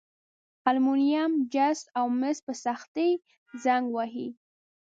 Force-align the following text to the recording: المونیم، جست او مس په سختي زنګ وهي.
المونیم، 0.69 1.31
جست 1.53 1.85
او 1.99 2.05
مس 2.19 2.37
په 2.45 2.53
سختي 2.65 3.09
زنګ 3.63 3.85
وهي. 3.95 4.27